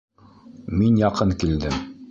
Мин 0.79 0.99
яҡын 1.03 1.39
килдем. 1.45 1.83